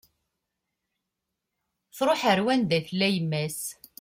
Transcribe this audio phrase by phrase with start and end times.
[1.97, 3.59] Truḥ ar wanda i tella yemma-s